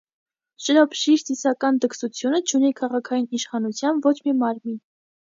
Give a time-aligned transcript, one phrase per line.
[0.67, 4.81] Շրոփշիր ծիսական դքսությունը չունի քաղաքային իշխանության ոչ մի մարմին։